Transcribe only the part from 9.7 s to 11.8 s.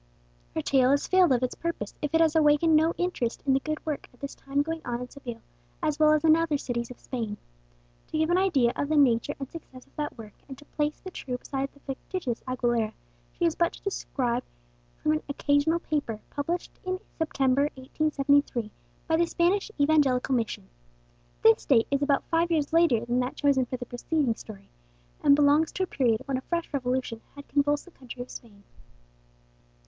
of that work, and to place the true beside